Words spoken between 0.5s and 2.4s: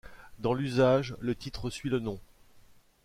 l'usage, le titre suit le nom.